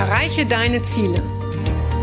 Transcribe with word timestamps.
Erreiche 0.00 0.46
deine 0.46 0.80
Ziele. 0.80 1.22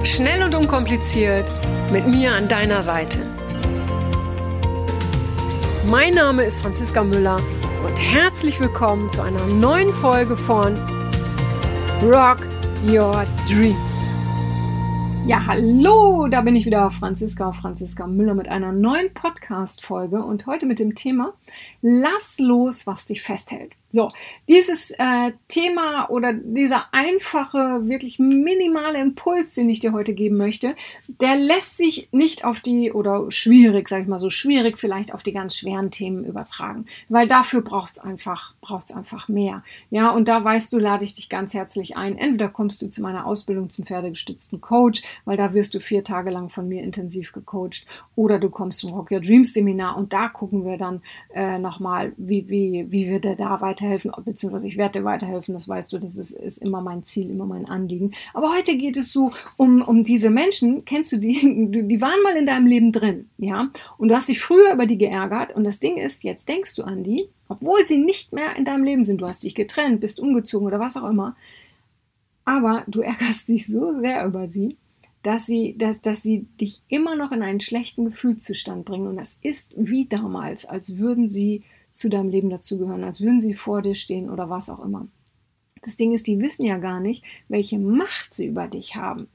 Schnell 0.04 0.44
und 0.44 0.54
unkompliziert 0.54 1.51
mit 1.92 2.08
mir 2.08 2.32
an 2.32 2.48
deiner 2.48 2.83
Seite. 2.83 3.17
Mein 5.83 6.14
Name 6.14 6.44
ist 6.44 6.62
Franziska 6.62 7.04
Müller 7.04 7.42
und 7.83 7.98
herzlich 7.98 8.60
willkommen 8.60 9.10
zu 9.10 9.23
einer 9.23 9.48
neuen 9.48 9.91
Folge 9.91 10.36
von 10.36 10.78
Rock 12.04 12.38
Your 12.88 13.25
Dreams. 13.50 14.14
Ja, 15.25 15.43
hallo, 15.48 16.27
da 16.27 16.41
bin 16.41 16.55
ich 16.55 16.68
wieder, 16.68 16.91
Franziska, 16.91 17.52
Franziska 17.52 18.05
Müller 18.05 18.36
mit 18.36 18.48
einer 18.48 18.73
neuen 18.73 19.11
Podcast-Folge 19.11 20.23
und 20.23 20.45
heute 20.45 20.68
mit 20.68 20.77
dem 20.77 20.93
Thema 20.93 21.34
Lass 21.82 22.38
los, 22.38 22.86
was 22.86 23.07
dich 23.07 23.23
festhält. 23.23 23.73
So, 23.98 24.11
dieses 24.48 24.91
äh, 24.91 25.32
Thema 25.48 26.11
oder 26.11 26.32
dieser 26.32 26.93
einfache, 26.93 27.89
wirklich 27.89 28.19
minimale 28.19 29.01
Impuls, 29.01 29.55
den 29.55 29.71
ich 29.71 29.79
dir 29.79 29.92
heute 29.92 30.14
geben 30.14 30.38
möchte, 30.38 30.75
der 31.19 31.36
lässt 31.36 31.78
sich 31.78 32.07
nicht 32.11 32.45
auf 32.45 32.59
die, 32.59 32.91
oder 32.91 33.31
schwierig, 33.31 33.89
sag 33.89 34.03
ich 34.03 34.07
mal 34.07 34.19
so, 34.19 34.29
schwierig 34.29 34.77
vielleicht 34.77 35.15
auf 35.15 35.23
die 35.23 35.33
ganz 35.33 35.57
schweren 35.57 35.89
Themen 35.89 36.25
übertragen, 36.25 36.85
weil 37.09 37.27
dafür 37.27 37.61
braucht's 37.61 37.97
einfach, 37.97 38.53
braucht's 38.61 38.91
einfach 38.91 39.29
mehr. 39.29 39.63
Ja, 39.89 40.11
und 40.11 40.27
da 40.27 40.43
weißt 40.43 40.71
du, 40.73 40.77
lade 40.77 41.03
ich 41.03 41.13
dich 41.13 41.27
ganz 41.27 41.55
herzlich 41.55 41.97
ein. 41.97 42.19
Entweder 42.19 42.49
kommst 42.49 42.83
du 42.83 42.89
zu 42.89 43.02
meiner 43.02 43.25
Ausbildung 43.25 43.71
zum 43.71 43.83
pferdegestützten 43.83 44.61
Coach, 44.61 45.02
weil 45.25 45.38
da 45.38 45.55
wirst 45.55 45.73
du 45.73 45.79
vier 45.79 46.03
Tage 46.03 46.29
lang 46.29 46.49
von 46.49 46.67
mir 46.67 46.83
intensiv 46.83 47.31
gecoacht, 47.31 47.88
oder 48.16 48.38
du 48.38 48.52
kommst 48.52 48.77
zum 48.77 48.93
Rock 48.93 49.09
Your 49.09 49.21
Dreams 49.21 49.53
Seminar 49.53 49.97
und 49.97 50.13
da 50.13 50.27
gucken 50.27 50.66
wir 50.66 50.77
dann 50.77 51.02
äh, 51.33 51.57
nochmal, 51.57 52.13
wie, 52.17 52.47
wie, 52.47 52.85
wie 52.91 53.09
wir 53.09 53.19
da 53.19 53.59
weiter 53.59 53.86
weiterhelfen, 53.87 54.11
beziehungsweise 54.23 54.67
ich 54.67 54.77
werde 54.77 54.99
dir 54.99 55.05
weiterhelfen, 55.05 55.53
das 55.53 55.67
weißt 55.67 55.91
du, 55.91 55.97
das 55.97 56.17
ist, 56.17 56.31
ist 56.31 56.57
immer 56.57 56.81
mein 56.81 57.03
Ziel, 57.03 57.29
immer 57.29 57.45
mein 57.45 57.65
Anliegen. 57.65 58.13
Aber 58.33 58.53
heute 58.53 58.77
geht 58.77 58.97
es 58.97 59.11
so 59.11 59.31
um, 59.55 59.81
um 59.81 60.03
diese 60.03 60.29
Menschen, 60.29 60.85
kennst 60.85 61.11
du 61.11 61.17
die, 61.17 61.33
die 61.88 62.02
waren 62.02 62.21
mal 62.23 62.35
in 62.35 62.45
deinem 62.45 62.67
Leben 62.67 62.91
drin, 62.91 63.29
ja, 63.38 63.69
und 63.97 64.09
du 64.09 64.16
hast 64.16 64.29
dich 64.29 64.39
früher 64.39 64.73
über 64.73 64.85
die 64.85 64.97
geärgert. 64.97 65.55
Und 65.55 65.63
das 65.63 65.79
Ding 65.79 65.97
ist, 65.97 66.23
jetzt 66.23 66.49
denkst 66.49 66.75
du 66.75 66.83
an 66.83 67.03
die, 67.03 67.27
obwohl 67.47 67.85
sie 67.85 67.97
nicht 67.97 68.33
mehr 68.33 68.55
in 68.55 68.66
deinem 68.66 68.83
Leben 68.83 69.03
sind, 69.03 69.21
du 69.21 69.27
hast 69.27 69.44
dich 69.44 69.55
getrennt, 69.55 70.01
bist 70.01 70.19
umgezogen 70.19 70.67
oder 70.67 70.79
was 70.79 70.97
auch 70.97 71.09
immer, 71.09 71.35
aber 72.45 72.83
du 72.88 73.01
ärgerst 73.01 73.47
dich 73.47 73.67
so 73.67 73.99
sehr 73.99 74.25
über 74.25 74.47
sie, 74.47 74.77
dass 75.23 75.45
sie, 75.45 75.75
dass, 75.77 76.01
dass 76.01 76.22
sie 76.22 76.45
dich 76.61 76.81
immer 76.88 77.16
noch 77.16 77.31
in 77.31 77.41
einen 77.41 77.59
schlechten 77.59 78.05
Gefühlszustand 78.05 78.85
bringen. 78.85 79.07
Und 79.07 79.17
das 79.17 79.35
ist 79.41 79.73
wie 79.75 80.05
damals, 80.05 80.66
als 80.66 80.97
würden 80.97 81.27
sie 81.27 81.63
zu 81.98 82.09
deinem 82.09 82.30
Leben 82.30 82.50
dazugehören, 82.50 83.03
als 83.03 83.22
würden 83.22 83.42
sie 83.42 83.56
vor 83.56 83.81
dir 83.81 83.95
stehen 83.95 84.30
oder 84.30 84.50
was 84.50 84.70
auch 84.70 84.84
immer. 84.84 85.08
Das 85.81 85.95
Ding 85.95 86.14
ist, 86.14 86.28
die 86.28 86.40
wissen 86.40 86.66
ja 86.66 86.78
gar 86.78 87.00
nicht, 87.00 87.23
welche 87.48 87.80
Macht 87.80 88.36
sie 88.36 88.48
über 88.48 88.67
dich 88.67 88.95
haben. 88.95 89.28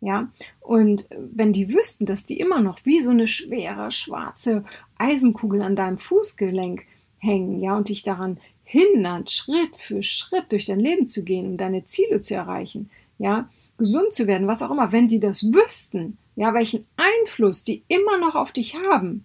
Ja, 0.00 0.30
und 0.60 1.08
wenn 1.18 1.52
die 1.52 1.72
wüssten, 1.72 2.04
dass 2.04 2.26
die 2.26 2.38
immer 2.38 2.60
noch 2.60 2.84
wie 2.84 3.00
so 3.00 3.10
eine 3.10 3.26
schwere 3.26 3.90
schwarze 3.90 4.64
Eisenkugel 4.98 5.62
an 5.62 5.74
deinem 5.74 5.98
Fußgelenk 5.98 6.82
hängen, 7.18 7.60
ja, 7.60 7.76
und 7.76 7.88
dich 7.88 8.02
daran 8.02 8.38
hindern, 8.62 9.26
Schritt 9.26 9.74
für 9.78 10.02
Schritt 10.02 10.52
durch 10.52 10.66
dein 10.66 10.80
Leben 10.80 11.06
zu 11.06 11.24
gehen, 11.24 11.46
um 11.46 11.56
deine 11.56 11.86
Ziele 11.86 12.20
zu 12.20 12.34
erreichen, 12.34 12.90
ja, 13.18 13.48
gesund 13.78 14.12
zu 14.12 14.26
werden, 14.26 14.46
was 14.46 14.62
auch 14.62 14.70
immer, 14.70 14.92
wenn 14.92 15.08
die 15.08 15.20
das 15.20 15.52
wüssten, 15.52 16.18
ja, 16.34 16.52
welchen 16.52 16.86
Einfluss 16.96 17.64
die 17.64 17.82
immer 17.88 18.18
noch 18.18 18.34
auf 18.34 18.52
dich 18.52 18.74
haben, 18.74 19.24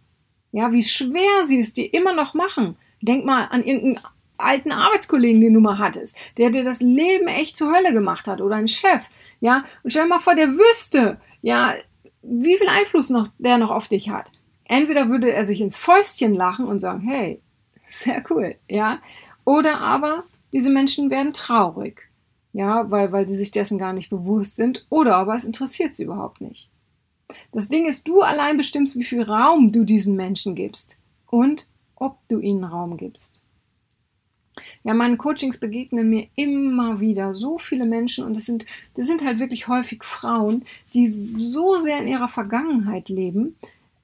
ja, 0.52 0.72
wie 0.72 0.84
schwer 0.84 1.44
sie 1.44 1.60
es 1.60 1.74
dir 1.74 1.94
immer 1.94 2.14
noch 2.14 2.34
machen. 2.34 2.76
Denk 3.02 3.26
mal 3.26 3.46
an 3.46 3.64
irgendeinen 3.64 4.06
alten 4.38 4.72
Arbeitskollegen, 4.72 5.42
den 5.42 5.54
du 5.54 5.60
mal 5.60 5.78
hattest, 5.78 6.18
der 6.38 6.50
dir 6.50 6.64
das 6.64 6.82
Leben 6.82 7.28
echt 7.28 7.58
zur 7.58 7.74
Hölle 7.74 7.94
gemacht 7.94 8.28
hat 8.28 8.42
oder 8.42 8.56
ein 8.56 8.68
Chef, 8.68 9.08
ja. 9.40 9.66
Und 9.84 9.92
stell 9.92 10.04
dir 10.04 10.10
mal 10.10 10.20
vor, 10.20 10.36
der 10.36 10.50
wüsste, 10.50 11.20
ja, 11.42 11.74
wie 12.22 12.58
viel 12.58 12.68
Einfluss 12.68 13.10
noch 13.10 13.30
der 13.38 13.58
noch 13.58 13.72
auf 13.72 13.88
dich 13.88 14.10
hat. 14.10 14.32
Entweder 14.66 15.10
würde 15.10 15.32
er 15.32 15.44
sich 15.44 15.62
ins 15.62 15.76
Fäustchen 15.76 16.34
lachen 16.34 16.66
und 16.66 16.80
sagen, 16.80 17.02
hey, 17.02 17.42
sehr 17.88 18.24
cool, 18.30 18.56
ja. 18.68 19.00
Oder 19.46 19.80
aber 19.80 20.24
diese 20.52 20.70
Menschen 20.70 21.10
werden 21.10 21.34
traurig, 21.34 22.10
ja, 22.54 22.90
weil, 22.92 23.12
weil 23.12 23.28
sie 23.28 23.38
sich 23.38 23.52
dessen 23.52 23.78
gar 23.78 23.94
nicht 23.94 24.10
bewusst 24.10 24.56
sind. 24.56 24.86
Oder 24.90 25.16
aber 25.16 25.36
es 25.36 25.46
interessiert 25.46 25.96
sie 25.96 26.04
überhaupt 26.04 26.42
nicht. 26.42 26.71
Das 27.52 27.70
Ding 27.70 27.88
ist, 27.88 28.08
du 28.08 28.22
allein 28.22 28.58
bestimmst, 28.58 28.98
wie 28.98 29.04
viel 29.04 29.24
Raum 29.24 29.72
du 29.72 29.84
diesen 29.84 30.16
Menschen 30.16 30.56
gibst 30.56 31.00
und 31.28 31.68
ob 31.96 32.18
du 32.28 32.40
ihnen 32.40 32.64
Raum 32.64 32.98
gibst. 32.98 33.42
Ja, 34.84 34.94
meinen 34.94 35.18
Coachings 35.18 35.60
begegnen 35.60 36.10
mir 36.10 36.28
immer 36.36 37.00
wieder 37.00 37.34
so 37.34 37.58
viele 37.58 37.86
Menschen 37.86 38.26
und 38.26 38.36
das 38.36 38.46
sind, 38.46 38.66
das 38.96 39.08
sind 39.08 39.24
halt 39.24 39.40
wirklich 39.40 39.68
häufig 39.68 40.04
Frauen, 40.04 40.66
die 40.94 41.08
so 41.08 41.78
sehr 41.78 42.00
in 42.00 42.08
ihrer 42.08 42.28
Vergangenheit 42.28 43.08
leben, 43.08 43.56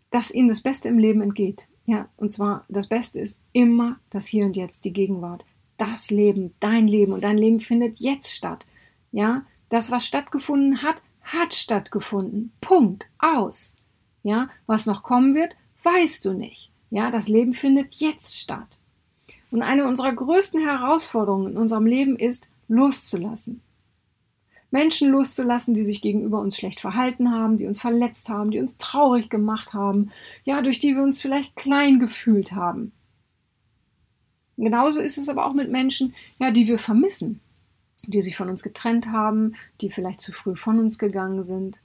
dass 0.09 0.31
ihnen 0.31 0.47
das 0.47 0.61
Beste 0.61 0.87
im 0.87 0.99
Leben 0.99 1.21
entgeht. 1.21 1.67
Ja, 1.85 2.07
und 2.17 2.31
zwar 2.31 2.65
das 2.69 2.87
Beste 2.87 3.19
ist 3.19 3.41
immer 3.51 3.97
das 4.09 4.27
Hier 4.27 4.45
und 4.45 4.55
Jetzt, 4.55 4.85
die 4.85 4.93
Gegenwart. 4.93 5.45
Das 5.77 6.11
Leben, 6.11 6.53
dein 6.59 6.87
Leben 6.87 7.13
und 7.13 7.23
dein 7.23 7.37
Leben 7.37 7.59
findet 7.59 7.99
jetzt 7.99 8.33
statt. 8.33 8.65
Ja, 9.11 9.45
das, 9.69 9.91
was 9.91 10.05
stattgefunden 10.05 10.81
hat, 10.81 11.01
hat 11.27 11.53
stattgefunden. 11.53 12.51
Punkt. 12.61 13.07
Aus. 13.19 13.77
Ja, 14.23 14.49
was 14.65 14.85
noch 14.85 15.03
kommen 15.03 15.35
wird, 15.35 15.55
weißt 15.83 16.25
du 16.25 16.33
nicht. 16.33 16.71
Ja, 16.89 17.11
das 17.11 17.27
Leben 17.27 17.53
findet 17.53 17.93
jetzt 17.95 18.37
statt. 18.37 18.79
Und 19.51 19.61
eine 19.61 19.87
unserer 19.87 20.13
größten 20.13 20.61
Herausforderungen 20.61 21.51
in 21.51 21.57
unserem 21.57 21.85
Leben 21.85 22.17
ist, 22.17 22.49
loszulassen. 22.67 23.61
Menschen 24.69 25.09
loszulassen, 25.09 25.73
die 25.73 25.85
sich 25.85 26.01
gegenüber 26.01 26.39
uns 26.39 26.57
schlecht 26.57 26.81
verhalten 26.81 27.31
haben, 27.31 27.57
die 27.57 27.67
uns 27.67 27.79
verletzt 27.79 28.27
haben, 28.27 28.51
die 28.51 28.59
uns 28.59 28.77
traurig 28.77 29.29
gemacht 29.29 29.73
haben, 29.73 30.11
ja, 30.43 30.61
durch 30.61 30.79
die 30.79 30.95
wir 30.95 31.03
uns 31.03 31.21
vielleicht 31.21 31.55
klein 31.55 31.99
gefühlt 31.99 32.51
haben. 32.51 32.91
Genauso 34.57 34.99
ist 34.99 35.17
es 35.17 35.29
aber 35.29 35.45
auch 35.45 35.53
mit 35.53 35.71
Menschen, 35.71 36.13
ja, 36.39 36.51
die 36.51 36.67
wir 36.67 36.79
vermissen, 36.79 37.39
die 38.05 38.21
sich 38.21 38.37
von 38.37 38.49
uns 38.49 38.63
getrennt 38.63 39.07
haben, 39.07 39.55
die 39.81 39.89
vielleicht 39.89 40.21
zu 40.21 40.31
früh 40.31 40.55
von 40.55 40.79
uns 40.79 40.99
gegangen 40.99 41.43
sind. 41.43 41.81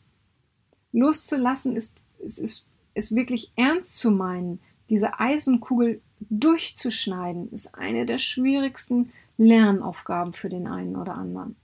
Loszulassen 0.93 1.75
ist, 1.75 1.97
ist, 2.19 2.39
ist, 2.39 2.67
ist 2.95 3.15
wirklich 3.15 3.50
ernst 3.56 3.99
zu 3.99 4.11
meinen. 4.11 4.61
Diese 4.91 5.19
Eisenkugel 5.19 6.03
durchzuschneiden, 6.21 7.50
ist 7.50 7.75
eine 7.75 8.05
der 8.05 8.19
schwierigsten 8.19 9.12
Lernaufgaben 9.39 10.34
für 10.34 10.50
den 10.50 10.67
einen 10.67 10.97
oder 10.97 11.15
anderen. 11.15 11.56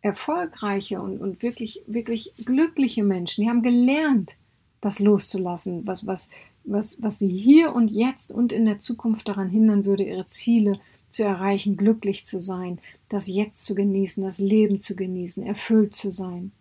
Erfolgreiche 0.00 1.02
und, 1.02 1.18
und 1.18 1.42
wirklich, 1.42 1.82
wirklich 1.86 2.32
glückliche 2.44 3.02
Menschen, 3.02 3.42
die 3.42 3.50
haben 3.50 3.62
gelernt, 3.62 4.36
das 4.80 5.00
loszulassen, 5.00 5.88
was, 5.88 6.06
was, 6.06 6.30
was, 6.62 7.02
was 7.02 7.18
sie 7.18 7.36
hier 7.36 7.74
und 7.74 7.88
jetzt 7.88 8.30
und 8.30 8.52
in 8.52 8.64
der 8.64 8.78
Zukunft 8.78 9.26
daran 9.26 9.48
hindern 9.48 9.84
würde, 9.84 10.04
ihre 10.04 10.26
Ziele 10.26 10.74
zu 10.74 10.80
erreichen, 11.22 11.76
glücklich 11.76 12.24
zu 12.24 12.40
sein, 12.40 12.80
das 13.08 13.26
Jetzt 13.26 13.64
zu 13.64 13.74
genießen, 13.74 14.22
das 14.22 14.38
Leben 14.38 14.80
zu 14.80 14.94
genießen, 14.94 15.44
erfüllt 15.44 15.94
zu 15.94 16.12
sein. 16.12 16.52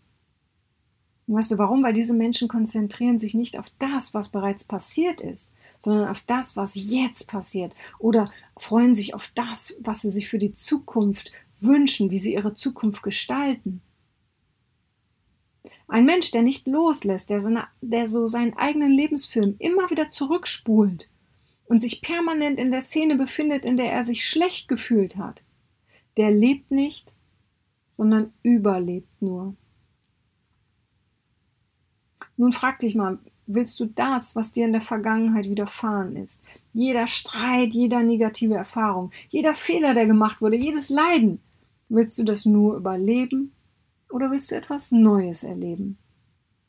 Und 1.28 1.36
weißt 1.36 1.52
du 1.52 1.58
warum? 1.58 1.84
Weil 1.84 1.94
diese 1.94 2.16
Menschen 2.16 2.48
konzentrieren 2.48 3.20
sich 3.20 3.34
nicht 3.34 3.60
auf 3.60 3.66
das, 3.80 4.14
was 4.14 4.30
bereits 4.30 4.64
passiert 4.64 5.22
ist, 5.22 5.54
sondern 5.80 6.08
auf 6.08 6.22
das, 6.26 6.56
was 6.56 6.76
jetzt 6.76 7.28
passiert 7.28 7.74
oder 8.00 8.32
freuen 8.58 8.96
sich 8.96 9.14
auf 9.14 9.30
das, 9.36 9.78
was 9.82 10.02
sie 10.02 10.10
sich 10.10 10.30
für 10.30 10.40
die 10.40 10.54
Zukunft 10.54 11.32
wünschen, 11.60 12.10
wie 12.10 12.20
sie 12.20 12.34
ihre 12.34 12.54
Zukunft 12.54 13.04
gestalten. 13.04 13.82
Ein 15.88 16.06
Mensch, 16.06 16.32
der 16.32 16.42
nicht 16.42 16.68
loslässt, 16.68 17.30
der 17.30 17.42
so, 17.42 17.50
der 17.82 18.08
so 18.08 18.28
seinen 18.28 18.56
eigenen 18.56 18.92
Lebensfilm 18.92 19.56
immer 19.60 19.90
wieder 19.90 20.10
zurückspult 20.10 21.08
und 21.68 21.82
sich 21.82 22.02
permanent 22.02 22.60
in 22.60 22.72
der 22.72 22.82
Szene 22.82 23.16
befindet, 23.16 23.66
in 23.66 23.78
der 23.78 23.92
er 23.92 24.04
sich 24.04 24.28
schlecht 24.28 24.68
gefühlt 24.68 25.18
hat, 25.18 25.44
der 26.16 26.32
lebt 26.32 26.72
nicht, 26.72 27.14
sondern 27.92 28.34
überlebt 28.44 29.22
nur. 29.22 29.56
Nun 32.38 32.54
frag 32.54 32.80
dich 32.80 32.96
mal, 32.96 33.20
willst 33.48 33.80
du 33.80 33.86
das, 33.86 34.36
was 34.36 34.54
dir 34.54 34.66
in 34.66 34.74
der 34.74 34.82
Vergangenheit 34.82 35.50
widerfahren 35.50 36.16
ist, 36.16 36.42
jeder 36.74 37.08
Streit, 37.08 37.74
jeder 37.74 38.04
negative 38.04 38.54
Erfahrung, 38.54 39.12
jeder 39.30 39.56
Fehler, 39.56 39.94
der 39.94 40.06
gemacht 40.06 40.42
wurde, 40.42 40.58
jedes 40.58 40.90
Leiden, 40.90 41.40
willst 41.90 42.20
du 42.20 42.24
das 42.24 42.46
nur 42.46 42.76
überleben 42.76 43.54
oder 44.12 44.30
willst 44.30 44.52
du 44.52 44.56
etwas 44.56 44.92
Neues 44.92 45.44
erleben? 45.44 45.98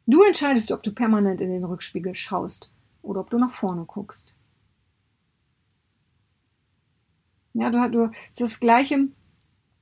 Du 0.07 0.23
entscheidest, 0.23 0.73
ob 0.73 0.83
du 0.83 0.93
permanent 0.93 1.43
in 1.43 1.51
den 1.51 1.65
Rückspiegel 1.65 2.15
schaust 2.15 2.73
oder 3.03 3.21
ob 3.21 3.29
du 3.29 3.39
nach 3.39 3.53
vorne 3.53 3.85
guckst. 3.85 4.35
Ja, 7.59 7.71
du, 7.71 7.91
du 7.91 8.13
ist 8.31 8.41
das 8.41 8.61
Gleiche. 8.61 9.09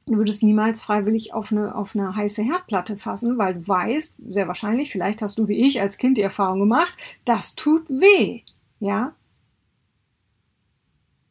Du 0.07 0.17
würdest 0.17 0.43
niemals 0.43 0.81
freiwillig 0.83 1.35
auf 1.35 1.51
eine, 1.51 1.75
auf 1.75 1.95
eine 1.95 2.15
heiße 2.15 2.43
Herdplatte 2.43 2.97
fassen, 2.97 3.39
weil 3.39 3.55
du 3.55 3.69
weißt, 3.69 4.17
sehr 4.29 4.47
wahrscheinlich, 4.47 4.93
vielleicht 4.93 5.21
hast 5.21 5.37
du 5.39 5.49
wie 5.49 5.67
ich 5.67 5.81
als 5.81 5.99
Kind 5.99 6.17
die 6.17 6.23
Erfahrung 6.23 6.61
gemacht, 6.61 6.97
das 7.25 7.57
tut 7.57 7.89
weh. 7.89 8.43
Ja? 8.79 9.15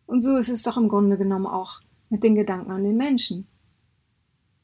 Und 0.05 0.21
so 0.21 0.35
ist 0.35 0.49
es 0.49 0.63
doch 0.63 0.77
im 0.77 0.89
Grunde 0.89 1.17
genommen 1.17 1.47
auch 1.47 1.79
mit 2.09 2.23
den 2.23 2.35
Gedanken 2.35 2.71
an 2.71 2.83
den 2.83 2.97
Menschen. 2.97 3.47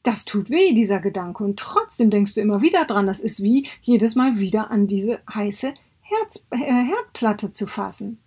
das 0.02 0.24
tut 0.24 0.50
weh, 0.50 0.74
dieser 0.74 1.00
Gedanke. 1.00 1.44
Und 1.44 1.58
trotzdem 1.58 2.10
denkst 2.10 2.34
du 2.34 2.40
immer 2.40 2.60
wieder 2.60 2.84
dran. 2.84 3.06
Das 3.06 3.20
ist 3.20 3.42
wie 3.42 3.68
jedes 3.82 4.14
Mal 4.14 4.38
wieder 4.38 4.70
an 4.70 4.86
diese 4.86 5.20
heiße 5.32 5.74
Herz, 6.00 6.46
äh, 6.50 6.58
Herdplatte 6.58 7.52
zu 7.52 7.66
fassen. 7.66 8.18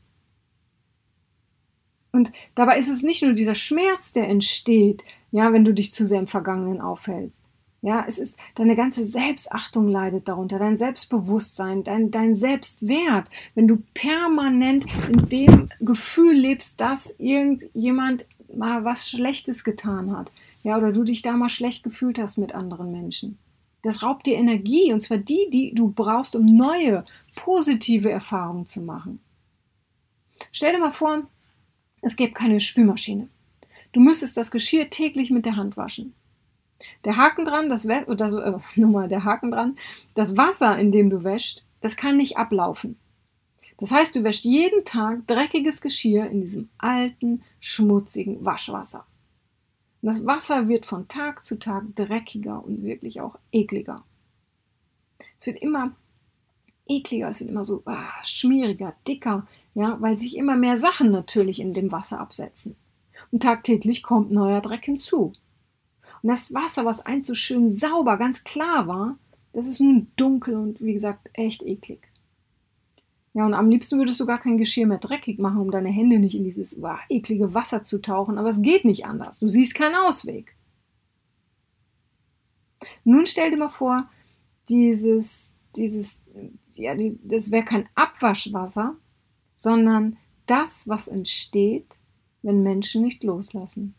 Und 2.15 2.31
dabei 2.55 2.79
ist 2.79 2.87
es 2.87 3.03
nicht 3.03 3.23
nur 3.23 3.33
dieser 3.33 3.55
Schmerz, 3.55 4.13
der 4.13 4.29
entsteht, 4.29 5.03
ja, 5.31 5.51
wenn 5.51 5.65
du 5.65 5.73
dich 5.73 5.91
zu 5.91 6.07
sehr 6.07 6.19
im 6.19 6.27
Vergangenen 6.27 6.79
aufhältst. 6.79 7.43
Ja, 7.81 8.05
es 8.07 8.17
ist, 8.17 8.37
deine 8.55 8.77
ganze 8.77 9.03
Selbstachtung 9.03 9.89
leidet 9.89 10.29
darunter, 10.29 10.57
dein 10.57 10.77
Selbstbewusstsein, 10.77 11.83
dein, 11.83 12.11
dein 12.11 12.37
Selbstwert. 12.37 13.29
Wenn 13.53 13.67
du 13.67 13.83
permanent 13.93 14.85
in 15.09 15.27
dem 15.27 15.69
Gefühl 15.81 16.35
lebst, 16.35 16.79
dass 16.79 17.19
irgendjemand 17.19 18.25
mal 18.55 18.85
was 18.85 19.09
Schlechtes 19.09 19.65
getan 19.65 20.15
hat, 20.15 20.31
ja, 20.63 20.77
oder 20.77 20.93
du 20.93 21.03
dich 21.03 21.21
da 21.21 21.33
mal 21.33 21.49
schlecht 21.49 21.83
gefühlt 21.83 22.17
hast 22.17 22.37
mit 22.37 22.55
anderen 22.55 22.93
Menschen. 22.93 23.37
Das 23.81 24.03
raubt 24.03 24.25
dir 24.25 24.37
Energie, 24.37 24.93
und 24.93 25.01
zwar 25.01 25.17
die, 25.17 25.49
die 25.51 25.73
du 25.75 25.89
brauchst, 25.89 26.37
um 26.37 26.45
neue, 26.45 27.03
positive 27.35 28.09
Erfahrungen 28.09 28.67
zu 28.67 28.81
machen. 28.81 29.19
Stell 30.53 30.71
dir 30.71 30.79
mal 30.79 30.91
vor, 30.91 31.27
es 32.05 32.15
gäbe 32.15 32.33
keine 32.33 32.61
Spülmaschine. 32.61 33.27
Du 33.91 33.99
müsstest 33.99 34.37
das 34.37 34.51
Geschirr 34.51 34.91
täglich 34.91 35.31
mit 35.31 35.43
der 35.45 35.55
Hand 35.55 35.75
waschen. 35.75 36.13
Der 37.03 37.17
Haken 37.17 37.45
dran, 37.45 37.67
das 37.67 37.87
oder 38.07 38.29
so, 38.29 38.39
äh, 38.39 38.59
nochmal 38.75 39.09
der 39.09 39.23
Haken 39.23 39.49
dran, 39.49 39.77
das 40.13 40.37
Wasser, 40.37 40.77
in 40.77 40.91
dem 40.91 41.09
du 41.09 41.23
wäschst, 41.23 41.65
das 41.81 41.97
kann 41.97 42.17
nicht 42.17 42.37
ablaufen. 42.37 42.97
Das 43.77 43.91
heißt, 43.91 44.15
du 44.15 44.23
wäschst 44.23 44.45
jeden 44.45 44.85
Tag 44.85 45.25
dreckiges 45.25 45.81
Geschirr 45.81 46.27
in 46.27 46.41
diesem 46.41 46.69
alten, 46.77 47.41
schmutzigen 47.59 48.45
Waschwasser. 48.45 49.05
Das 50.03 50.27
Wasser 50.27 50.67
wird 50.67 50.85
von 50.85 51.07
Tag 51.07 51.43
zu 51.43 51.57
Tag 51.57 51.95
dreckiger 51.95 52.63
und 52.63 52.83
wirklich 52.83 53.19
auch 53.19 53.39
ekliger. 53.51 54.03
Es 55.39 55.47
wird 55.47 55.59
immer 55.59 55.95
ekliger, 56.87 57.29
es 57.29 57.39
wird 57.39 57.49
immer 57.49 57.65
so 57.65 57.83
ah, 57.85 58.11
schmieriger, 58.23 58.95
dicker, 59.07 59.47
ja, 59.73 59.97
weil 59.99 60.17
sich 60.17 60.35
immer 60.35 60.55
mehr 60.55 60.77
Sachen 60.77 61.11
natürlich 61.11 61.59
in 61.59 61.73
dem 61.73 61.91
Wasser 61.91 62.19
absetzen. 62.19 62.75
Und 63.31 63.43
tagtäglich 63.43 64.03
kommt 64.03 64.31
neuer 64.31 64.61
Dreck 64.61 64.85
hinzu. 64.85 65.33
Und 66.21 66.29
das 66.29 66.53
Wasser, 66.53 66.85
was 66.85 67.05
einst 67.05 67.27
so 67.27 67.35
schön 67.35 67.71
sauber, 67.71 68.17
ganz 68.17 68.43
klar 68.43 68.87
war, 68.87 69.17
das 69.53 69.67
ist 69.67 69.79
nun 69.79 70.07
dunkel 70.15 70.55
und 70.55 70.81
wie 70.81 70.93
gesagt 70.93 71.29
echt 71.33 71.63
eklig. 71.63 71.99
Ja, 73.33 73.45
und 73.45 73.53
am 73.53 73.69
liebsten 73.69 73.99
würdest 73.99 74.19
du 74.21 74.25
gar 74.25 74.39
kein 74.39 74.57
Geschirr 74.57 74.87
mehr 74.87 74.97
dreckig 74.97 75.39
machen, 75.39 75.59
um 75.59 75.69
deine 75.69 75.89
Hände 75.89 76.19
nicht 76.19 76.35
in 76.35 76.45
dieses 76.45 76.81
wow, 76.81 76.99
eklige 77.09 77.53
Wasser 77.53 77.83
zu 77.83 78.01
tauchen, 78.01 78.37
aber 78.37 78.49
es 78.49 78.61
geht 78.61 78.85
nicht 78.85 79.05
anders. 79.05 79.39
Du 79.39 79.49
siehst 79.49 79.75
keinen 79.75 79.95
Ausweg. 79.95 80.55
Nun 83.03 83.25
stell 83.25 83.51
dir 83.51 83.57
mal 83.57 83.69
vor, 83.69 84.09
dieses, 84.69 85.57
dieses, 85.75 86.23
ja, 86.75 86.95
das 87.23 87.51
wäre 87.51 87.65
kein 87.65 87.87
Abwaschwasser, 87.95 88.95
sondern 89.55 90.17
das, 90.45 90.87
was 90.87 91.07
entsteht, 91.07 91.97
wenn 92.41 92.63
Menschen 92.63 93.01
nicht 93.01 93.23
loslassen. 93.23 93.95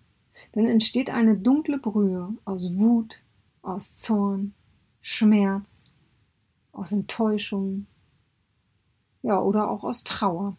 Dann 0.52 0.67
entsteht 0.67 1.11
eine 1.11 1.37
dunkle 1.37 1.78
Brühe 1.78 2.34
aus 2.44 2.76
Wut, 2.76 3.19
aus 3.62 3.96
Zorn, 3.96 4.55
Schmerz, 5.00 5.90
aus 6.73 6.93
Enttäuschung, 6.93 7.87
ja, 9.22 9.40
oder 9.40 9.69
auch 9.70 9.82
aus 9.82 10.05
Trauer. 10.05 10.56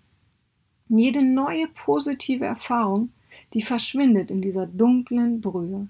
Und 0.89 0.99
jede 0.99 1.23
neue 1.23 1.67
positive 1.67 2.45
Erfahrung, 2.45 3.11
die 3.53 3.61
verschwindet 3.61 4.29
in 4.29 4.41
dieser 4.41 4.65
dunklen 4.65 5.41
Brühe. 5.41 5.87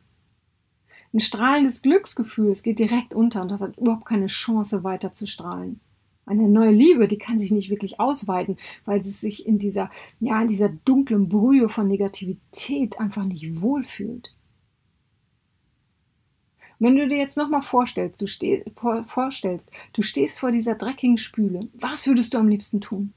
Ein 1.13 1.19
strahlendes 1.19 1.81
Glücksgefühl, 1.81 2.51
es 2.51 2.63
geht 2.63 2.80
direkt 2.80 3.13
unter 3.13 3.41
und 3.41 3.50
das 3.50 3.62
hat 3.62 3.77
überhaupt 3.77 4.06
keine 4.06 4.27
Chance 4.27 4.83
weiter 4.83 5.13
zu 5.13 5.25
strahlen. 5.25 5.80
Eine 6.27 6.50
neue 6.50 6.71
Liebe, 6.71 7.07
die 7.07 7.18
kann 7.18 7.39
sich 7.39 7.51
nicht 7.51 7.69
wirklich 7.69 8.01
ausweiten, 8.01 8.57
weil 8.83 9.01
sie 9.01 9.12
sich 9.12 9.47
in 9.47 9.59
dieser, 9.59 9.89
ja, 10.19 10.41
in 10.41 10.50
dieser 10.50 10.68
dunklen 10.68 11.29
Brühe 11.29 11.69
von 11.69 11.88
Negativität 11.88 13.00
einfach 13.00 13.24
nicht 13.24 13.62
wohlfühlt. 13.62 14.35
Wenn 16.79 16.97
du 16.97 17.07
dir 17.07 17.18
jetzt 17.18 17.38
nochmal 17.38 17.62
vorstellst, 17.62 18.21
du 18.21 18.27
steh, 18.27 18.65
vor, 18.75 19.06
vorstellst, 19.06 19.71
du 19.94 20.01
stehst 20.01 20.39
vor 20.39 20.51
dieser 20.51 20.75
dreckigen 20.75 21.18
Spüle, 21.18 21.69
was 21.74 22.06
würdest 22.06 22.33
du 22.33 22.39
am 22.39 22.50
liebsten 22.50 22.81
tun? 22.81 23.13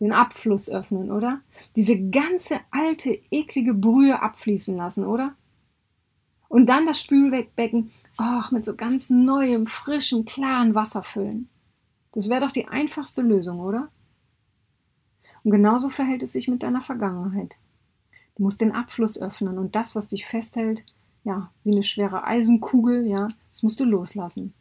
Den 0.00 0.10
Abfluss 0.10 0.68
öffnen, 0.68 1.12
oder? 1.12 1.40
Diese 1.76 2.10
ganze 2.10 2.58
alte, 2.72 3.16
eklige 3.30 3.74
Brühe 3.74 4.20
abfließen 4.20 4.76
lassen, 4.76 5.04
oder? 5.04 5.36
Und 6.48 6.66
dann 6.66 6.84
das 6.84 7.00
Spülbecken, 7.00 7.92
ach, 8.16 8.50
mit 8.50 8.64
so 8.64 8.74
ganz 8.74 9.08
neuem, 9.08 9.68
frischen, 9.68 10.24
klaren 10.24 10.74
Wasser 10.74 11.04
füllen. 11.04 11.48
Das 12.14 12.28
wäre 12.28 12.40
doch 12.40 12.52
die 12.52 12.68
einfachste 12.68 13.22
Lösung, 13.22 13.58
oder? 13.58 13.88
Und 15.42 15.50
genauso 15.50 15.90
verhält 15.90 16.22
es 16.22 16.32
sich 16.32 16.46
mit 16.46 16.62
deiner 16.62 16.80
Vergangenheit. 16.80 17.56
Du 18.36 18.44
musst 18.44 18.60
den 18.60 18.72
Abfluss 18.72 19.20
öffnen 19.20 19.58
und 19.58 19.74
das, 19.74 19.96
was 19.96 20.08
dich 20.08 20.24
festhält, 20.26 20.84
ja, 21.24 21.50
wie 21.64 21.72
eine 21.72 21.82
schwere 21.82 22.24
Eisenkugel, 22.24 23.06
ja, 23.06 23.28
das 23.50 23.64
musst 23.64 23.80
du 23.80 23.84
loslassen. 23.84 24.54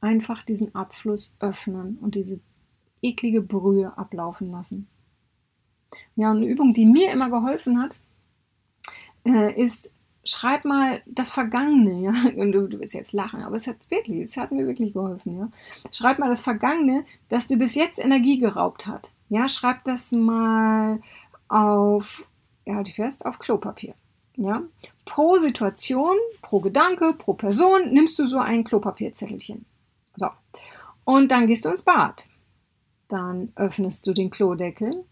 Einfach 0.00 0.44
diesen 0.44 0.74
Abfluss 0.74 1.34
öffnen 1.40 1.98
und 2.00 2.14
diese 2.14 2.40
eklige 3.02 3.40
Brühe 3.40 3.96
ablaufen 3.98 4.52
lassen. 4.52 4.86
Ja, 6.14 6.30
eine 6.30 6.46
Übung, 6.46 6.72
die 6.72 6.86
mir 6.86 7.10
immer 7.12 7.30
geholfen 7.30 7.80
hat, 7.80 7.96
äh, 9.24 9.60
ist 9.60 9.92
schreib 10.26 10.64
mal 10.64 11.02
das 11.06 11.32
Vergangene, 11.32 12.00
ja. 12.02 12.42
Und 12.42 12.52
du, 12.52 12.68
du 12.68 12.80
wirst 12.80 12.94
jetzt 12.94 13.12
lachen, 13.12 13.42
aber 13.42 13.56
es 13.56 13.66
hat 13.66 13.76
wirklich, 13.90 14.20
es 14.20 14.36
hat 14.36 14.52
mir 14.52 14.66
wirklich 14.66 14.92
geholfen, 14.92 15.38
ja. 15.38 15.48
Schreib 15.92 16.18
mal 16.18 16.28
das 16.28 16.42
Vergangene, 16.42 17.04
das 17.28 17.46
dir 17.46 17.58
bis 17.58 17.74
jetzt 17.74 17.98
Energie 17.98 18.38
geraubt 18.38 18.86
hat. 18.86 19.10
Ja, 19.28 19.48
schreib 19.48 19.84
das 19.84 20.12
mal 20.12 21.00
auf, 21.48 22.24
ja, 22.64 22.74
halt 22.74 22.88
fest, 22.90 23.24
auf 23.24 23.38
Klopapier. 23.38 23.94
Ja. 24.36 24.62
Pro 25.04 25.38
Situation, 25.38 26.16
pro 26.42 26.60
Gedanke, 26.60 27.14
pro 27.14 27.32
Person 27.32 27.90
nimmst 27.90 28.18
du 28.18 28.26
so 28.26 28.38
ein 28.38 28.64
Klopapierzettelchen. 28.64 29.64
So. 30.14 30.28
Und 31.04 31.30
dann 31.30 31.46
gehst 31.46 31.64
du 31.64 31.70
ins 31.70 31.82
Bad. 31.82 32.26
Dann 33.08 33.52
öffnest 33.54 34.06
du 34.06 34.12
den 34.12 34.30
Klodeckel 34.30 35.04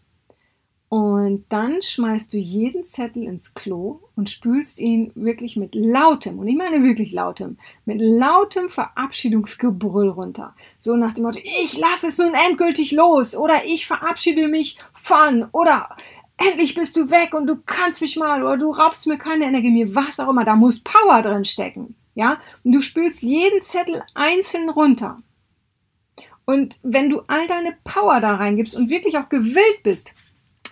und 0.87 1.45
dann 1.49 1.81
schmeißt 1.81 2.31
du 2.31 2.37
jeden 2.37 2.83
Zettel 2.83 3.23
ins 3.23 3.53
Klo 3.53 4.01
und 4.15 4.29
spülst 4.29 4.79
ihn 4.79 5.11
wirklich 5.15 5.55
mit 5.57 5.73
lautem, 5.73 6.37
und 6.39 6.47
ich 6.47 6.55
meine 6.55 6.83
wirklich 6.83 7.11
lautem, 7.11 7.57
mit 7.85 7.99
lautem 7.99 8.69
Verabschiedungsgebrüll 8.69 10.09
runter. 10.09 10.55
So 10.79 10.95
nach 10.95 11.13
dem 11.13 11.23
Motto, 11.23 11.39
ich 11.43 11.77
lasse 11.77 12.07
es 12.07 12.17
nun 12.17 12.33
endgültig 12.33 12.91
los 12.91 13.35
oder 13.35 13.65
ich 13.65 13.87
verabschiede 13.87 14.47
mich 14.47 14.77
von 14.93 15.47
oder 15.51 15.89
endlich 16.37 16.75
bist 16.75 16.95
du 16.97 17.09
weg 17.09 17.33
und 17.33 17.47
du 17.47 17.57
kannst 17.65 18.01
mich 18.01 18.15
mal 18.15 18.43
oder 18.43 18.57
du 18.57 18.71
raubst 18.71 19.07
mir 19.07 19.17
keine 19.17 19.45
Energie 19.45 19.71
mehr, 19.71 19.95
was 19.95 20.19
auch 20.19 20.29
immer, 20.29 20.45
da 20.45 20.55
muss 20.55 20.83
Power 20.83 21.21
drin 21.21 21.45
stecken. 21.45 21.95
Ja, 22.13 22.39
und 22.63 22.71
du 22.71 22.79
spülst 22.79 23.23
jeden 23.23 23.61
Zettel 23.63 24.01
einzeln 24.13 24.69
runter. 24.69 25.17
Und 26.45 26.79
wenn 26.83 27.09
du 27.09 27.21
all 27.27 27.47
deine 27.47 27.75
Power 27.83 28.21
da 28.21 28.35
reingibst 28.35 28.75
und 28.75 28.89
wirklich 28.89 29.17
auch 29.17 29.29
gewillt 29.29 29.83
bist, 29.83 30.13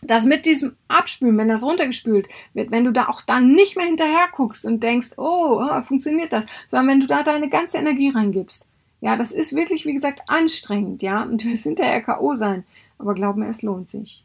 dass 0.06 0.26
mit 0.26 0.46
diesem 0.46 0.76
Abspülen, 0.88 1.38
wenn 1.38 1.50
das 1.50 1.64
runtergespült 1.64 2.28
wird, 2.54 2.72
wenn 2.72 2.86
du 2.86 2.92
da 2.92 3.08
auch 3.08 3.22
dann 3.22 3.54
nicht 3.54 3.76
mehr 3.78 3.86
hinterher 3.86 4.28
guckst 4.36 4.66
und 4.66 4.82
denkst, 4.82 5.12
oh, 5.18 5.62
funktioniert 5.84 6.34
das, 6.34 6.46
sondern 6.70 6.88
wenn 6.88 7.00
du 7.00 7.08
da 7.08 7.24
deine 7.24 7.50
ganze 7.50 7.78
Energie 7.78 8.10
reingibst. 8.10 8.68
Ja, 9.02 9.18
das 9.18 9.32
ist 9.32 9.56
wirklich, 9.56 9.86
wie 9.86 9.94
gesagt, 9.94 10.22
anstrengend, 10.28 11.02
ja, 11.02 11.24
und 11.24 11.44
du 11.44 11.50
wirst 11.50 11.64
hinterher 11.64 12.02
K.O. 12.02 12.36
sein. 12.36 12.64
Aber 12.98 13.16
glaub 13.16 13.36
mir, 13.36 13.50
es 13.50 13.62
lohnt 13.62 13.90
sich. 13.90 14.24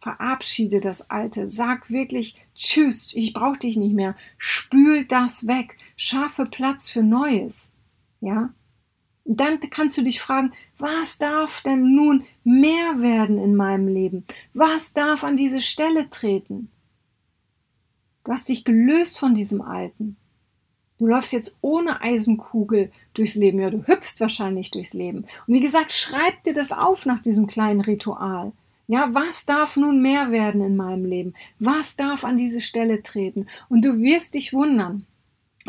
Verabschiede 0.00 0.80
das 0.80 1.10
Alte. 1.10 1.48
Sag 1.48 1.90
wirklich 1.90 2.36
Tschüss, 2.54 3.12
ich 3.14 3.32
brauche 3.32 3.58
dich 3.58 3.76
nicht 3.76 3.94
mehr. 3.94 4.14
Spül 4.36 5.04
das 5.04 5.46
weg. 5.46 5.76
Schaffe 5.96 6.46
Platz 6.46 6.88
für 6.88 7.02
Neues. 7.02 7.72
Ja, 8.20 8.50
dann 9.28 9.60
kannst 9.60 9.98
du 9.98 10.02
dich 10.02 10.20
fragen, 10.20 10.52
was 10.78 11.18
darf 11.18 11.62
denn 11.62 11.94
nun 11.94 12.24
mehr 12.44 13.00
werden 13.00 13.38
in 13.38 13.54
meinem 13.56 13.86
Leben? 13.86 14.24
Was 14.54 14.94
darf 14.94 15.22
an 15.22 15.36
diese 15.36 15.60
Stelle 15.60 16.08
treten? 16.08 16.70
Du 18.24 18.32
hast 18.32 18.48
dich 18.48 18.64
gelöst 18.64 19.18
von 19.18 19.34
diesem 19.34 19.60
Alten. 19.60 20.16
Du 20.98 21.06
läufst 21.06 21.32
jetzt 21.32 21.58
ohne 21.60 22.00
Eisenkugel 22.00 22.90
durchs 23.14 23.36
Leben. 23.36 23.60
Ja, 23.60 23.70
du 23.70 23.86
hüpfst 23.86 24.20
wahrscheinlich 24.20 24.70
durchs 24.70 24.94
Leben. 24.94 25.26
Und 25.46 25.54
wie 25.54 25.60
gesagt, 25.60 25.92
schreib 25.92 26.42
dir 26.44 26.54
das 26.54 26.72
auf 26.72 27.06
nach 27.06 27.20
diesem 27.20 27.46
kleinen 27.46 27.80
Ritual. 27.80 28.52
Ja, 28.88 29.12
was 29.12 29.44
darf 29.44 29.76
nun 29.76 30.00
mehr 30.00 30.32
werden 30.32 30.62
in 30.62 30.74
meinem 30.74 31.04
Leben? 31.04 31.34
Was 31.58 31.96
darf 31.96 32.24
an 32.24 32.36
diese 32.36 32.60
Stelle 32.60 33.02
treten? 33.02 33.46
Und 33.68 33.84
du 33.84 34.00
wirst 34.00 34.34
dich 34.34 34.52
wundern, 34.54 35.06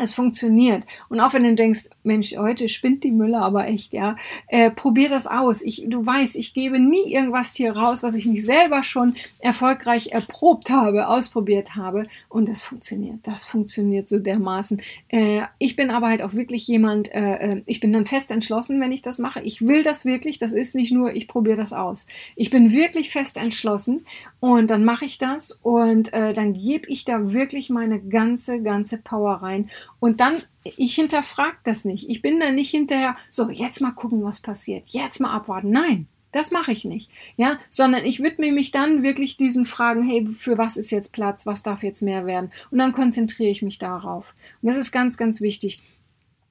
es 0.00 0.14
funktioniert. 0.14 0.84
Und 1.08 1.20
auch 1.20 1.32
wenn 1.34 1.44
du 1.44 1.54
denkst, 1.54 1.90
Mensch, 2.02 2.36
heute 2.36 2.68
spinnt 2.68 3.04
die 3.04 3.10
Müller 3.10 3.42
aber 3.42 3.68
echt, 3.68 3.92
ja, 3.92 4.16
äh, 4.48 4.70
probier 4.70 5.08
das 5.08 5.26
aus. 5.26 5.62
Ich, 5.62 5.84
du 5.86 6.04
weißt, 6.04 6.36
ich 6.36 6.54
gebe 6.54 6.78
nie 6.78 7.12
irgendwas 7.12 7.54
hier 7.54 7.76
raus, 7.76 8.02
was 8.02 8.14
ich 8.14 8.26
nicht 8.26 8.44
selber 8.44 8.82
schon 8.82 9.14
erfolgreich 9.38 10.08
erprobt 10.08 10.70
habe, 10.70 11.08
ausprobiert 11.08 11.76
habe. 11.76 12.04
Und 12.28 12.48
das 12.48 12.62
funktioniert. 12.62 13.18
Das 13.24 13.44
funktioniert 13.44 14.08
so 14.08 14.18
dermaßen. 14.18 14.80
Äh, 15.08 15.42
ich 15.58 15.76
bin 15.76 15.90
aber 15.90 16.08
halt 16.08 16.22
auch 16.22 16.34
wirklich 16.34 16.66
jemand, 16.66 17.12
äh, 17.14 17.34
äh 17.34 17.62
ich 17.66 17.80
bin 17.80 17.92
dann 17.92 18.06
fest 18.06 18.30
entschlossen, 18.30 18.80
wenn 18.80 18.92
ich 18.92 19.02
das 19.02 19.18
mache. 19.18 19.42
Ich 19.42 19.62
will 19.62 19.82
das 19.82 20.04
wirklich. 20.04 20.38
Das 20.38 20.52
ist 20.52 20.74
nicht 20.74 20.92
nur, 20.92 21.14
ich 21.14 21.28
probiere 21.28 21.56
das 21.56 21.72
aus. 21.72 22.06
Ich 22.36 22.50
bin 22.50 22.72
wirklich 22.72 23.10
fest 23.10 23.36
entschlossen 23.36 24.06
und 24.40 24.70
dann 24.70 24.84
mache 24.84 25.04
ich 25.04 25.18
das 25.18 25.60
und 25.62 26.12
äh, 26.12 26.32
dann 26.32 26.54
gebe 26.54 26.88
ich 26.88 27.04
da 27.04 27.32
wirklich 27.32 27.70
meine 27.70 28.00
ganze, 28.00 28.62
ganze 28.62 28.98
Power 28.98 29.34
rein 29.42 29.68
und 29.98 30.20
dann, 30.20 30.42
ich 30.62 30.94
hinterfrage 30.94 31.58
das 31.64 31.84
nicht. 31.84 32.08
Ich 32.08 32.22
bin 32.22 32.40
da 32.40 32.52
nicht 32.52 32.70
hinterher, 32.70 33.16
so, 33.30 33.50
jetzt 33.50 33.80
mal 33.80 33.92
gucken, 33.92 34.22
was 34.22 34.40
passiert. 34.40 34.84
Jetzt 34.88 35.20
mal 35.20 35.34
abwarten. 35.34 35.70
Nein, 35.70 36.06
das 36.32 36.50
mache 36.50 36.72
ich 36.72 36.84
nicht. 36.84 37.10
Ja, 37.36 37.58
sondern 37.70 38.04
ich 38.04 38.22
widme 38.22 38.52
mich 38.52 38.70
dann 38.70 39.02
wirklich 39.02 39.36
diesen 39.36 39.66
Fragen, 39.66 40.02
hey, 40.02 40.26
für 40.32 40.58
was 40.58 40.76
ist 40.76 40.90
jetzt 40.90 41.12
Platz? 41.12 41.46
Was 41.46 41.62
darf 41.62 41.82
jetzt 41.82 42.02
mehr 42.02 42.26
werden? 42.26 42.52
Und 42.70 42.78
dann 42.78 42.92
konzentriere 42.92 43.50
ich 43.50 43.62
mich 43.62 43.78
darauf. 43.78 44.32
Und 44.62 44.68
das 44.68 44.76
ist 44.76 44.92
ganz, 44.92 45.16
ganz 45.16 45.40
wichtig. 45.40 45.82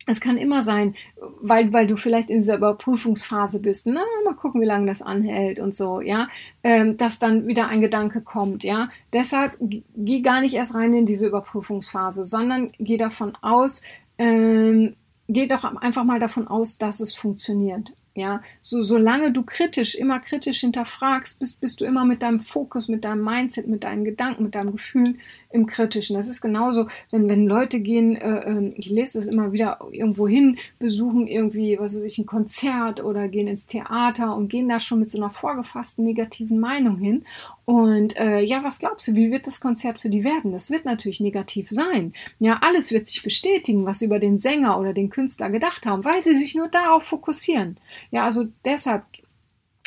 Es 0.10 0.20
kann 0.20 0.38
immer 0.38 0.64
sein, 0.64 0.96
weil, 1.40 1.72
weil 1.72 1.86
du 1.86 1.96
vielleicht 1.96 2.32
in 2.32 2.38
dieser 2.38 2.58
Überprüfungsphase 2.58 3.62
bist, 3.62 3.86
na, 3.86 4.02
mal 4.26 4.34
gucken, 4.34 4.60
wie 4.60 4.66
lange 4.66 4.88
das 4.88 5.04
anhält 5.04 5.60
und 5.60 5.76
so, 5.76 6.02
ja, 6.02 6.28
ähm, 6.64 6.98
dass 6.98 7.20
dann 7.20 7.48
wieder 7.48 7.68
ein 7.68 7.82
Gedanke 7.82 8.22
kommt, 8.22 8.64
ja. 8.64 8.90
Deshalb 9.14 9.54
geh 9.60 10.22
gar 10.22 10.42
nicht 10.42 10.56
erst 10.56 10.74
rein 10.74 10.94
in 10.96 11.06
diese 11.06 11.28
Überprüfungsphase, 11.28 12.26
sondern 12.26 12.72
geh 12.80 12.98
davon 12.98 13.34
aus, 13.42 13.84
ähm, 14.18 14.96
geh 15.28 15.46
doch 15.46 15.64
einfach 15.64 16.04
mal 16.04 16.20
davon 16.20 16.48
aus, 16.48 16.80
dass 16.80 17.02
es 17.02 17.14
funktioniert. 17.14 17.94
Ja, 18.16 18.42
so 18.60 18.82
solange 18.82 19.32
du 19.32 19.44
kritisch, 19.44 19.96
immer 19.96 20.20
kritisch 20.20 20.62
hinterfragst, 20.62 21.40
bist, 21.40 21.62
bist 21.62 21.80
du 21.80 21.86
immer 21.86 22.06
mit 22.06 22.22
deinem 22.22 22.40
Fokus, 22.40 22.88
mit 22.88 23.06
deinem 23.06 23.24
Mindset, 23.24 23.68
mit 23.68 23.84
deinen 23.84 24.04
Gedanken, 24.04 24.44
mit 24.44 24.56
deinem 24.56 24.74
Gefühl 24.74 25.16
im 25.52 25.68
Kritischen. 25.68 26.16
Das 26.16 26.28
ist 26.28 26.42
genauso, 26.42 26.88
wenn, 27.12 27.30
wenn 27.30 27.48
Leute 27.48 27.80
gehen, 27.80 28.16
äh, 28.16 28.42
ähm, 28.46 28.74
ich 28.78 28.90
lese 28.90 29.20
das 29.20 29.28
immer 29.28 29.52
wieder 29.52 29.80
irgendwo 29.92 30.28
hin, 30.28 30.58
besuchen 30.80 31.28
irgendwie, 31.28 31.78
was 31.80 31.96
weiß 31.96 32.04
ich, 32.04 32.18
ein 32.18 32.26
Konzert 32.26 33.04
oder 33.04 33.28
gehen 33.28 33.48
ins 33.48 33.68
Theater 33.68 34.36
und 34.36 34.50
gehen 34.50 34.68
da 34.68 34.80
schon 34.80 35.00
mit 35.00 35.10
so 35.10 35.18
einer 35.18 35.30
vorgefassten 35.30 36.04
negativen 36.04 36.60
Meinung 36.60 36.98
hin. 36.98 37.24
Und 37.66 38.18
äh, 38.18 38.40
ja, 38.40 38.64
was 38.64 38.80
glaubst 38.80 39.08
du, 39.08 39.14
wie 39.14 39.32
wird 39.32 39.46
das 39.46 39.62
Konzert 39.62 40.00
für 40.00 40.10
die 40.10 40.24
werden? 40.24 40.52
Das 40.52 40.72
wird 40.72 40.86
natürlich 40.86 41.20
negativ 41.20 41.70
sein. 41.70 42.14
Ja, 42.40 42.60
alles 42.64 42.92
wird 42.92 43.06
sich 43.06 43.22
bestätigen, 43.22 43.86
was 43.86 44.00
sie 44.00 44.06
über 44.06 44.18
den 44.18 44.40
Sänger 44.40 44.80
oder 44.80 44.92
den 44.92 45.12
Künstler 45.12 45.52
gedacht 45.52 45.86
haben, 45.86 46.04
weil 46.04 46.24
sie 46.24 46.36
sich 46.36 46.56
nur 46.56 46.68
darauf 46.68 47.04
fokussieren. 47.04 47.78
Ja, 48.12 48.26
also 48.26 48.48
deshalb 48.66 49.04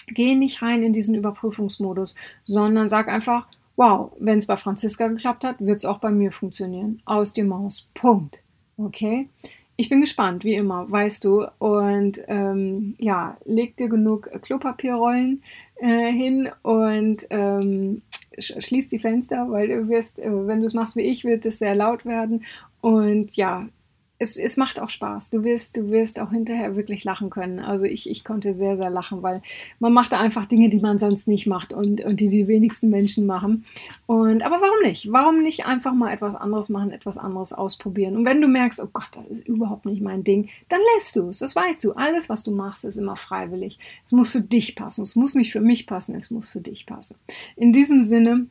geh 0.08 0.34
nicht 0.34 0.62
rein 0.62 0.82
in 0.82 0.92
diesen 0.92 1.14
Überprüfungsmodus, 1.14 2.14
sondern 2.44 2.88
sag 2.88 3.08
einfach, 3.08 3.46
wow, 3.76 4.12
wenn 4.18 4.38
es 4.38 4.46
bei 4.46 4.56
Franziska 4.56 5.08
geklappt 5.08 5.44
hat, 5.44 5.60
wird 5.60 5.78
es 5.78 5.84
auch 5.84 5.98
bei 5.98 6.10
mir 6.10 6.32
funktionieren. 6.32 7.02
Aus 7.04 7.32
die 7.32 7.42
Maus. 7.42 7.88
Punkt. 7.94 8.42
Okay? 8.76 9.28
Ich 9.76 9.88
bin 9.88 10.00
gespannt, 10.00 10.44
wie 10.44 10.54
immer, 10.54 10.90
weißt 10.90 11.24
du. 11.24 11.46
Und 11.58 12.20
ähm, 12.28 12.94
ja, 12.98 13.36
leg 13.44 13.76
dir 13.76 13.88
genug 13.88 14.30
Klopapierrollen 14.42 15.42
äh, 15.76 16.12
hin 16.12 16.50
und 16.62 17.26
ähm, 17.30 18.02
schließ 18.38 18.88
die 18.88 18.98
Fenster, 18.98 19.50
weil 19.50 19.68
du 19.68 19.88
wirst, 19.88 20.20
äh, 20.20 20.46
wenn 20.46 20.60
du 20.60 20.66
es 20.66 20.74
machst 20.74 20.96
wie 20.96 21.02
ich, 21.02 21.24
wird 21.24 21.46
es 21.46 21.58
sehr 21.58 21.74
laut 21.74 22.04
werden. 22.04 22.44
Und 22.80 23.34
ja, 23.36 23.66
es, 24.22 24.36
es 24.36 24.56
macht 24.56 24.80
auch 24.80 24.88
Spaß. 24.88 25.30
Du 25.30 25.42
wirst, 25.42 25.76
du 25.76 25.90
wirst 25.90 26.20
auch 26.20 26.30
hinterher 26.30 26.76
wirklich 26.76 27.02
lachen 27.02 27.28
können. 27.28 27.58
Also 27.58 27.84
ich, 27.84 28.08
ich 28.08 28.24
konnte 28.24 28.54
sehr, 28.54 28.76
sehr 28.76 28.88
lachen, 28.88 29.22
weil 29.22 29.42
man 29.80 29.92
macht 29.92 30.12
da 30.12 30.20
einfach 30.20 30.46
Dinge, 30.46 30.68
die 30.68 30.78
man 30.78 31.00
sonst 31.00 31.26
nicht 31.26 31.46
macht 31.46 31.72
und, 31.72 32.02
und 32.04 32.20
die 32.20 32.28
die 32.28 32.46
wenigsten 32.46 32.88
Menschen 32.88 33.26
machen. 33.26 33.64
Und 34.06 34.44
aber 34.44 34.60
warum 34.60 34.80
nicht? 34.84 35.10
Warum 35.10 35.42
nicht 35.42 35.66
einfach 35.66 35.92
mal 35.92 36.12
etwas 36.12 36.36
anderes 36.36 36.68
machen, 36.68 36.92
etwas 36.92 37.18
anderes 37.18 37.52
ausprobieren? 37.52 38.16
Und 38.16 38.24
wenn 38.24 38.40
du 38.40 38.46
merkst, 38.46 38.80
oh 38.80 38.88
Gott, 38.92 39.08
das 39.12 39.26
ist 39.26 39.48
überhaupt 39.48 39.86
nicht 39.86 40.00
mein 40.00 40.22
Ding, 40.22 40.48
dann 40.68 40.80
lässt 40.94 41.16
du 41.16 41.28
es. 41.28 41.38
Das 41.38 41.56
weißt 41.56 41.82
du. 41.82 41.92
Alles, 41.92 42.28
was 42.28 42.44
du 42.44 42.52
machst, 42.52 42.84
ist 42.84 42.96
immer 42.96 43.16
freiwillig. 43.16 43.78
Es 44.04 44.12
muss 44.12 44.30
für 44.30 44.40
dich 44.40 44.76
passen. 44.76 45.02
Es 45.02 45.16
muss 45.16 45.34
nicht 45.34 45.50
für 45.50 45.60
mich 45.60 45.86
passen. 45.88 46.14
Es 46.14 46.30
muss 46.30 46.48
für 46.48 46.60
dich 46.60 46.86
passen. 46.86 47.16
In 47.56 47.72
diesem 47.72 48.02
Sinne, 48.02 48.46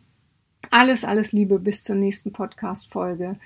alles, 0.69 1.05
alles 1.05 1.31
Liebe 1.31 1.59
bis 1.59 1.83
zur 1.83 1.95
nächsten 1.95 2.31
Podcast-Folge. 2.31 3.37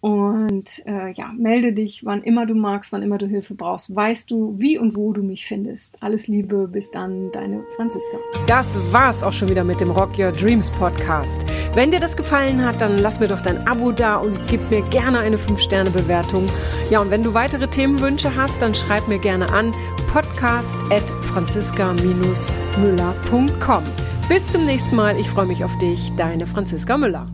Und 0.00 0.82
äh, 0.86 1.12
ja, 1.12 1.30
melde 1.36 1.74
dich, 1.74 2.06
wann 2.06 2.22
immer 2.22 2.46
du 2.46 2.54
magst, 2.54 2.90
wann 2.92 3.02
immer 3.02 3.18
du 3.18 3.26
Hilfe 3.26 3.54
brauchst. 3.54 3.94
Weißt 3.94 4.30
du, 4.30 4.54
wie 4.56 4.78
und 4.78 4.96
wo 4.96 5.12
du 5.12 5.22
mich 5.22 5.44
findest. 5.44 6.02
Alles 6.02 6.26
Liebe, 6.26 6.68
bis 6.68 6.90
dann, 6.90 7.30
deine 7.32 7.62
Franziska. 7.76 8.16
Das 8.46 8.80
war's 8.92 9.22
auch 9.22 9.34
schon 9.34 9.50
wieder 9.50 9.62
mit 9.62 9.78
dem 9.80 9.90
Rock 9.90 10.18
Your 10.18 10.32
Dreams 10.32 10.70
Podcast. 10.70 11.44
Wenn 11.74 11.90
dir 11.90 12.00
das 12.00 12.16
gefallen 12.16 12.64
hat, 12.64 12.80
dann 12.80 12.96
lass 12.96 13.20
mir 13.20 13.28
doch 13.28 13.42
dein 13.42 13.68
Abo 13.68 13.92
da 13.92 14.16
und 14.16 14.38
gib 14.48 14.70
mir 14.70 14.80
gerne 14.88 15.18
eine 15.18 15.36
5-Sterne-Bewertung. 15.36 16.48
Ja, 16.88 17.02
und 17.02 17.10
wenn 17.10 17.22
du 17.22 17.34
weitere 17.34 17.68
Themenwünsche 17.68 18.34
hast, 18.34 18.62
dann 18.62 18.74
schreib 18.74 19.06
mir 19.06 19.18
gerne 19.18 19.52
an 19.52 19.74
podcast 20.10 20.78
at 20.90 21.10
franziska-müller.com. 21.10 23.84
Bis 24.30 24.46
zum 24.46 24.64
nächsten 24.64 24.96
Mal. 24.96 25.18
Ich 25.18 25.28
freue 25.28 25.46
mich 25.46 25.62
auf 25.62 25.76
dich, 25.78 26.10
deine 26.16 26.46
Franziska 26.46 26.96
Müller. 26.96 27.30